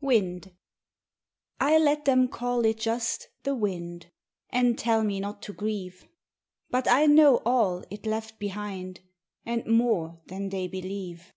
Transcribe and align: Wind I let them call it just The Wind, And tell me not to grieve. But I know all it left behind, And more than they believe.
Wind 0.00 0.52
I 1.60 1.78
let 1.78 2.06
them 2.06 2.26
call 2.26 2.64
it 2.64 2.76
just 2.78 3.28
The 3.44 3.54
Wind, 3.54 4.10
And 4.50 4.76
tell 4.76 5.04
me 5.04 5.20
not 5.20 5.42
to 5.42 5.52
grieve. 5.52 6.08
But 6.70 6.88
I 6.88 7.06
know 7.06 7.36
all 7.46 7.84
it 7.88 8.04
left 8.04 8.40
behind, 8.40 8.98
And 9.44 9.64
more 9.64 10.18
than 10.26 10.48
they 10.48 10.66
believe. 10.66 11.32